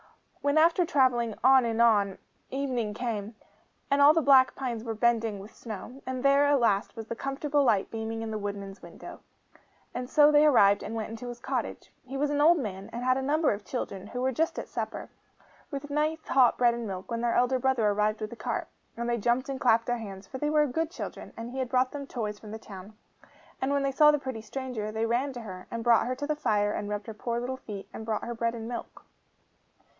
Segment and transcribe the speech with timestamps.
[0.41, 2.17] When after travelling on and on,
[2.49, 3.35] evening came,
[3.91, 7.15] and all the black pines were bending with snow, and there, at last, was the
[7.15, 9.19] comfortable light beaming in the woodman's windows;
[9.93, 11.93] and so they arrived, and went into his cottage.
[12.03, 14.67] He was an old man, and had a number of children, who were just at
[14.67, 15.11] supper,
[15.69, 18.67] with nice hot bread and milk, when their elder brother arrived with the cart.
[18.97, 21.69] And they jumped and clapped their hands; for they were good children; and he had
[21.69, 22.97] brought them toys from the town.
[23.61, 26.25] And when they saw the pretty stranger, they ran to her, and brought her to
[26.25, 29.03] the fire, and rubbed her poor little feet, and brought her bread and milk.